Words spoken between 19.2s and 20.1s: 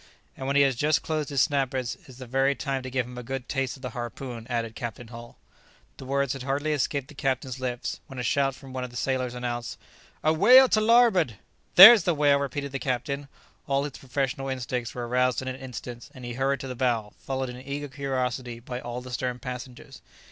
passengers.